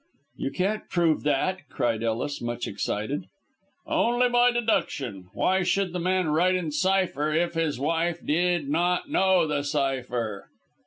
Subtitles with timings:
[0.37, 3.25] "You can't prove that!" cried Ellis, much excited.
[3.85, 5.29] "Only by deduction.
[5.31, 9.61] Why should the man write in a cypher if his wife did not know the
[9.61, 10.49] cypher?"